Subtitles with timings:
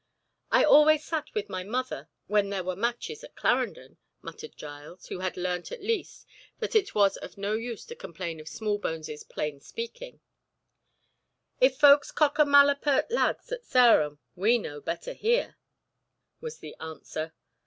[0.51, 5.19] "I always sat with my mother when there were matches at Clarendon," muttered Giles, who
[5.19, 6.25] had learnt at least
[6.57, 10.19] that it was of no use to complain of Smallbones' plain speaking.
[11.59, 15.57] "If folks cocker malapert lads at Sarum we know better here,"
[16.39, 17.33] was the answer.